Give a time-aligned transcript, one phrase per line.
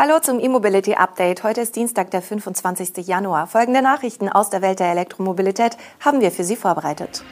[0.00, 1.42] Hallo zum E-Mobility Update.
[1.42, 3.04] Heute ist Dienstag, der 25.
[3.04, 3.48] Januar.
[3.48, 7.24] Folgende Nachrichten aus der Welt der Elektromobilität haben wir für Sie vorbereitet.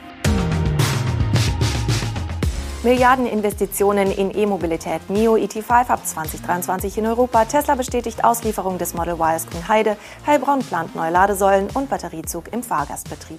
[2.82, 5.08] Milliardeninvestitionen in E-Mobilität.
[5.08, 7.44] NIO ET5 ab 2023 in Europa.
[7.44, 9.96] Tesla bestätigt Auslieferung des Model Y aus Grünheide.
[10.26, 13.38] Heilbronn plant neue Ladesäulen und Batteriezug im Fahrgastbetrieb.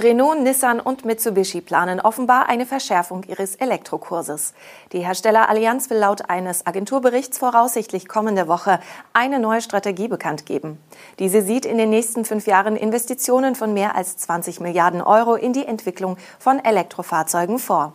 [0.00, 4.54] Renault, Nissan und Mitsubishi planen offenbar eine Verschärfung ihres Elektrokurses.
[4.92, 8.78] Die Herstellerallianz will laut eines Agenturberichts voraussichtlich kommende Woche
[9.12, 10.78] eine neue Strategie bekannt geben.
[11.18, 15.52] Diese sieht in den nächsten fünf Jahren Investitionen von mehr als 20 Milliarden Euro in
[15.52, 17.94] die Entwicklung von Elektrofahrzeugen vor.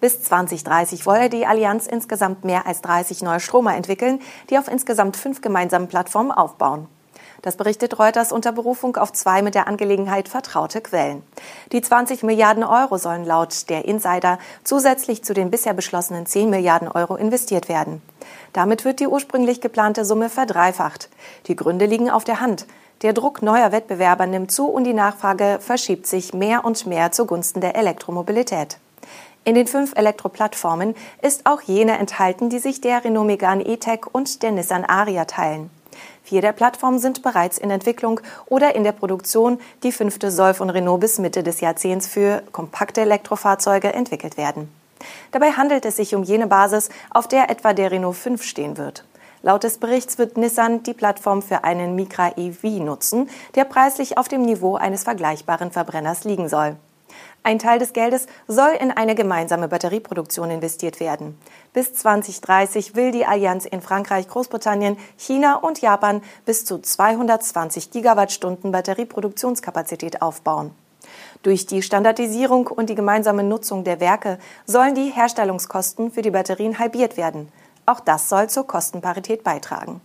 [0.00, 4.20] Bis 2030 wolle die Allianz insgesamt mehr als 30 neue Stromer entwickeln,
[4.50, 6.88] die auf insgesamt fünf gemeinsamen Plattformen aufbauen.
[7.42, 11.22] Das berichtet Reuters unter Berufung auf zwei mit der Angelegenheit vertraute Quellen.
[11.72, 16.88] Die 20 Milliarden Euro sollen laut der Insider zusätzlich zu den bisher beschlossenen 10 Milliarden
[16.88, 18.02] Euro investiert werden.
[18.52, 21.08] Damit wird die ursprünglich geplante Summe verdreifacht.
[21.46, 22.66] Die Gründe liegen auf der Hand.
[23.02, 27.60] Der Druck neuer Wettbewerber nimmt zu und die Nachfrage verschiebt sich mehr und mehr zugunsten
[27.60, 28.78] der Elektromobilität.
[29.44, 34.42] In den fünf Elektroplattformen ist auch jene enthalten, die sich der Renault Megane E-Tech und
[34.42, 35.70] der Nissan Aria teilen.
[36.28, 39.58] Vier der Plattformen sind bereits in Entwicklung oder in der Produktion.
[39.82, 44.70] Die fünfte soll von Renault bis Mitte des Jahrzehnts für kompakte Elektrofahrzeuge entwickelt werden.
[45.32, 49.04] Dabei handelt es sich um jene Basis, auf der etwa der Renault 5 stehen wird.
[49.40, 54.28] Laut des Berichts wird Nissan die Plattform für einen Micra EV nutzen, der preislich auf
[54.28, 56.76] dem Niveau eines vergleichbaren Verbrenners liegen soll.
[57.42, 61.38] Ein Teil des Geldes soll in eine gemeinsame Batterieproduktion investiert werden.
[61.72, 68.72] Bis 2030 will die Allianz in Frankreich, Großbritannien, China und Japan bis zu 220 Gigawattstunden
[68.72, 70.72] Batterieproduktionskapazität aufbauen.
[71.42, 76.78] Durch die Standardisierung und die gemeinsame Nutzung der Werke sollen die Herstellungskosten für die Batterien
[76.78, 77.50] halbiert werden.
[77.86, 80.00] Auch das soll zur Kostenparität beitragen.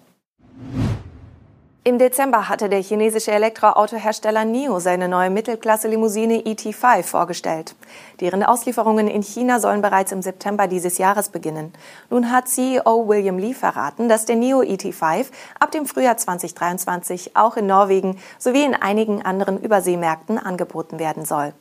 [1.85, 7.75] Im Dezember hatte der chinesische Elektroautohersteller NIO seine neue Mittelklasse-Limousine ET5 vorgestellt.
[8.21, 11.73] Deren Auslieferungen in China sollen bereits im September dieses Jahres beginnen.
[12.09, 15.25] Nun hat CEO William Lee verraten, dass der NIO ET5
[15.59, 21.51] ab dem Frühjahr 2023 auch in Norwegen sowie in einigen anderen Überseemärkten angeboten werden soll.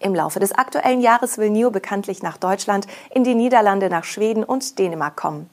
[0.00, 4.42] Im Laufe des aktuellen Jahres will NIO bekanntlich nach Deutschland, in die Niederlande, nach Schweden
[4.42, 5.48] und Dänemark kommen.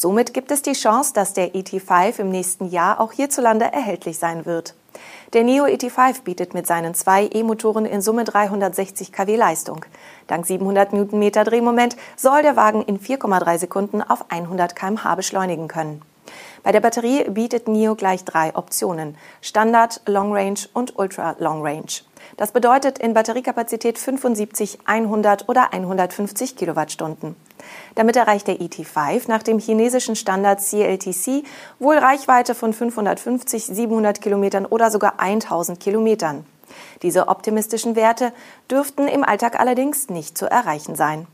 [0.00, 4.46] Somit gibt es die Chance, dass der ET5 im nächsten Jahr auch hierzulande erhältlich sein
[4.46, 4.76] wird.
[5.32, 9.84] Der Neo ET5 bietet mit seinen zwei E-Motoren in Summe 360 kW Leistung.
[10.28, 16.00] Dank 700 Newtonmeter Drehmoment soll der Wagen in 4,3 Sekunden auf 100 km/h beschleunigen können.
[16.62, 19.16] Bei der Batterie bietet NIO gleich drei Optionen.
[19.40, 21.86] Standard, Long Range und Ultra Long Range.
[22.36, 27.36] Das bedeutet in Batteriekapazität 75, 100 oder 150 Kilowattstunden.
[27.94, 31.44] Damit erreicht der ET5 nach dem chinesischen Standard CLTC
[31.78, 36.46] wohl Reichweite von 550, 700 Kilometern oder sogar 1000 Kilometern.
[37.02, 38.32] Diese optimistischen Werte
[38.70, 41.26] dürften im Alltag allerdings nicht zu erreichen sein.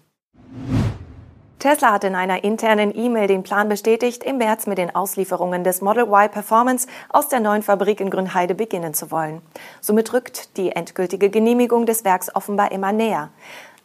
[1.65, 5.81] Tesla hat in einer internen E-Mail den Plan bestätigt, im März mit den Auslieferungen des
[5.81, 9.41] Model Y Performance aus der neuen Fabrik in Grünheide beginnen zu wollen.
[9.81, 13.31] Somit rückt die endgültige Genehmigung des Werks offenbar immer näher.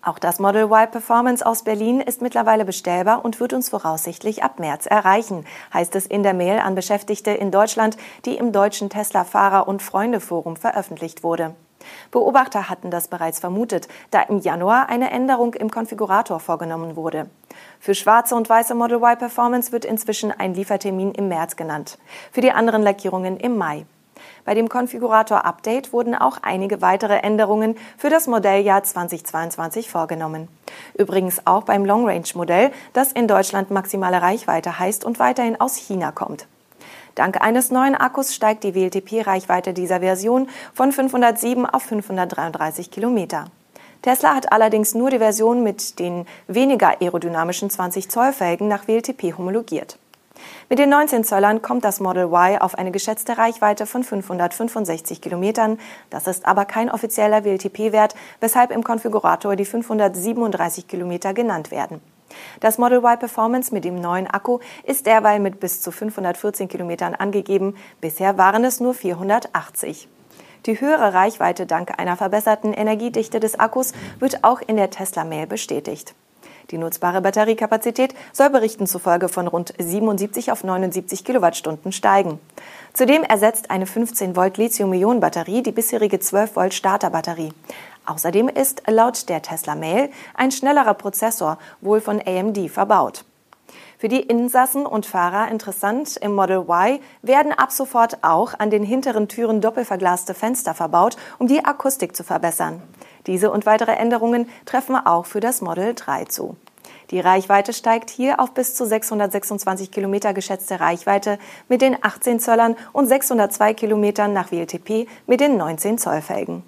[0.02, 4.60] Auch das Model Y Performance aus Berlin ist mittlerweile bestellbar und wird uns voraussichtlich ab
[4.60, 9.70] März erreichen, heißt es in der Mail an Beschäftigte in Deutschland, die im deutschen Tesla-Fahrer-
[9.70, 11.56] und Freunde-Forum veröffentlicht wurde.
[12.12, 17.30] Beobachter hatten das bereits vermutet, da im Januar eine Änderung im Konfigurator vorgenommen wurde.
[17.80, 21.98] Für schwarze und weiße Model Y Performance wird inzwischen ein Liefertermin im März genannt,
[22.32, 23.86] für die anderen Lackierungen im Mai.
[24.46, 30.48] Bei dem Konfigurator-Update wurden auch einige weitere Änderungen für das Modelljahr 2022 vorgenommen.
[30.98, 36.48] Übrigens auch beim Long-Range-Modell, das in Deutschland maximale Reichweite heißt und weiterhin aus China kommt.
[37.20, 43.48] Dank eines neuen Akkus steigt die WLTP-Reichweite dieser Version von 507 auf 533 Kilometer.
[44.02, 49.38] Tesla hat allerdings nur die Version mit den weniger aerodynamischen 20 Zoll Felgen nach WLTP
[49.38, 50.00] homologiert.
[50.70, 55.78] Mit den 19 Zöllern kommt das Model Y auf eine geschätzte Reichweite von 565 Kilometern.
[56.10, 62.00] Das ist aber kein offizieller WLTP-Wert, weshalb im Konfigurator die 537 Kilometer genannt werden.
[62.60, 67.16] Das Model Y Performance mit dem neuen Akku ist derweil mit bis zu 514 Kilometern
[67.16, 67.76] angegeben.
[68.02, 70.08] Bisher waren es nur 480.
[70.66, 76.14] Die höhere Reichweite dank einer verbesserten Energiedichte des Akkus wird auch in der Tesla-Mail bestätigt.
[76.72, 82.40] Die nutzbare Batteriekapazität soll Berichten zufolge von rund 77 auf 79 Kilowattstunden steigen.
[82.94, 87.54] Zudem ersetzt eine 15 Volt Lithium-Ionen-Batterie die bisherige 12 Volt Starterbatterie.
[88.10, 93.24] Außerdem ist laut der Tesla Mail ein schnellerer Prozessor wohl von AMD verbaut.
[94.00, 98.82] Für die Insassen und Fahrer interessant, im Model Y werden ab sofort auch an den
[98.82, 102.82] hinteren Türen doppelverglaste Fenster verbaut, um die Akustik zu verbessern.
[103.28, 106.56] Diese und weitere Änderungen treffen auch für das Model 3 zu.
[107.12, 112.76] Die Reichweite steigt hier auf bis zu 626 Kilometer geschätzte Reichweite mit den 18 Zöllern
[112.92, 116.64] und 602 Kilometern nach WLTP mit den 19 Zoll Felgen.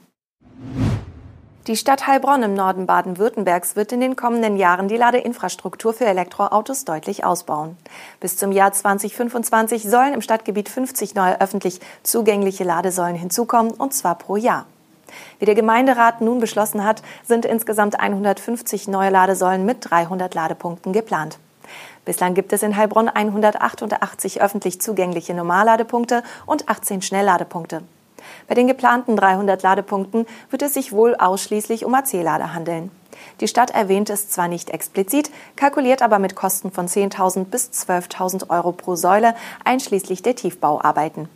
[1.68, 6.86] Die Stadt Heilbronn im Norden Baden-Württembergs wird in den kommenden Jahren die Ladeinfrastruktur für Elektroautos
[6.86, 7.78] deutlich ausbauen.
[8.20, 14.16] Bis zum Jahr 2025 sollen im Stadtgebiet 50 neue öffentlich zugängliche Ladesäulen hinzukommen, und zwar
[14.16, 14.66] pro Jahr.
[15.38, 21.38] Wie der Gemeinderat nun beschlossen hat, sind insgesamt 150 neue Ladesäulen mit 300 Ladepunkten geplant.
[22.06, 27.84] Bislang gibt es in Heilbronn 188 öffentlich zugängliche Normalladepunkte und 18 Schnellladepunkte.
[28.48, 32.92] Bei den geplanten 300 Ladepunkten wird es sich wohl ausschließlich um AC-Lader handeln.
[33.40, 38.50] Die Stadt erwähnt es zwar nicht explizit, kalkuliert aber mit Kosten von 10.000 bis 12.000
[38.50, 41.30] Euro pro Säule, einschließlich der Tiefbauarbeiten.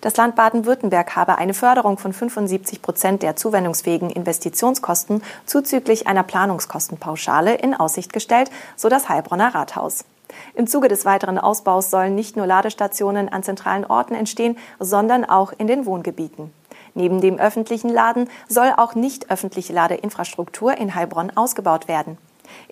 [0.00, 7.54] Das Land Baden-Württemberg habe eine Förderung von 75 Prozent der zuwendungsfähigen Investitionskosten zuzüglich einer Planungskostenpauschale
[7.54, 10.04] in Aussicht gestellt, so das Heilbronner Rathaus.
[10.54, 15.52] Im Zuge des weiteren Ausbaus sollen nicht nur Ladestationen an zentralen Orten entstehen, sondern auch
[15.56, 16.52] in den Wohngebieten.
[16.94, 22.18] Neben dem öffentlichen Laden soll auch nicht öffentliche Ladeinfrastruktur in Heilbronn ausgebaut werden.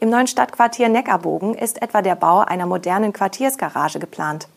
[0.00, 4.48] Im neuen Stadtquartier Neckarbogen ist etwa der Bau einer modernen Quartiersgarage geplant.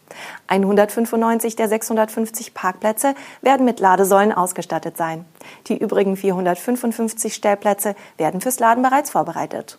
[0.47, 5.25] 195 der 650 Parkplätze werden mit Ladesäulen ausgestattet sein.
[5.67, 9.77] Die übrigen 455 Stellplätze werden fürs Laden bereits vorbereitet.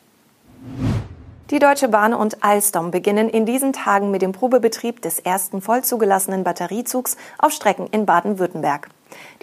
[1.51, 5.83] Die Deutsche Bahn und Alstom beginnen in diesen Tagen mit dem Probebetrieb des ersten voll
[5.83, 8.89] zugelassenen Batteriezugs auf Strecken in Baden-Württemberg.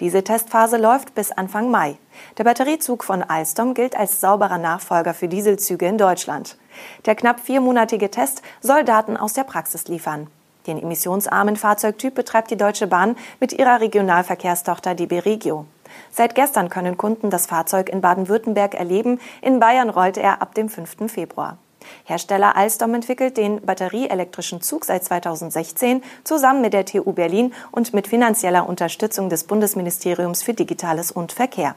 [0.00, 1.98] Diese Testphase läuft bis Anfang Mai.
[2.38, 6.56] Der Batteriezug von Alstom gilt als sauberer Nachfolger für Dieselzüge in Deutschland.
[7.04, 10.28] Der knapp viermonatige Test soll Daten aus der Praxis liefern.
[10.66, 15.66] Den emissionsarmen Fahrzeugtyp betreibt die Deutsche Bahn mit ihrer Regionalverkehrstochter DB Regio.
[16.10, 19.20] Seit gestern können Kunden das Fahrzeug in Baden-Württemberg erleben.
[19.42, 21.12] In Bayern rollt er ab dem 5.
[21.12, 21.58] Februar.
[22.04, 28.08] Hersteller Alstom entwickelt den batterieelektrischen Zug seit 2016 zusammen mit der TU Berlin und mit
[28.08, 31.74] finanzieller Unterstützung des Bundesministeriums für Digitales und Verkehr.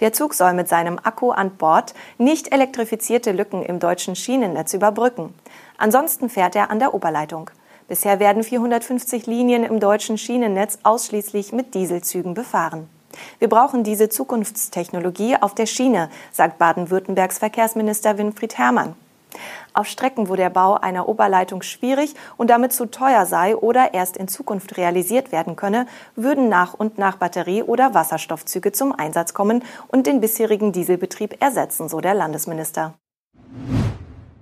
[0.00, 5.34] Der Zug soll mit seinem Akku an Bord nicht elektrifizierte Lücken im deutschen Schienennetz überbrücken.
[5.78, 7.50] Ansonsten fährt er an der Oberleitung.
[7.88, 12.88] Bisher werden 450 Linien im deutschen Schienennetz ausschließlich mit Dieselzügen befahren.
[13.38, 18.94] Wir brauchen diese Zukunftstechnologie auf der Schiene, sagt Baden-Württembergs Verkehrsminister Winfried Herrmann.
[19.74, 24.16] Auf Strecken, wo der Bau einer Oberleitung schwierig und damit zu teuer sei oder erst
[24.16, 29.62] in Zukunft realisiert werden könne, würden nach und nach Batterie- oder Wasserstoffzüge zum Einsatz kommen
[29.88, 32.94] und den bisherigen Dieselbetrieb ersetzen, so der Landesminister.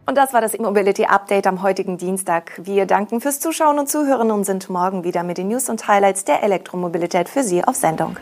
[0.06, 2.52] Und das war das E-Mobility Update am heutigen Dienstag.
[2.62, 6.24] Wir danken fürs Zuschauen und Zuhören und sind morgen wieder mit den News und Highlights
[6.24, 8.16] der Elektromobilität für Sie auf Sendung.